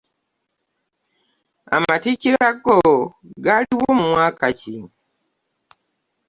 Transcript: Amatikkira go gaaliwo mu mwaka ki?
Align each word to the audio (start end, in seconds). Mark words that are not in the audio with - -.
Amatikkira 1.75 2.47
go 2.63 2.77
gaaliwo 3.45 3.85
mu 3.99 4.05
mwaka 4.13 4.45
ki? 4.59 4.75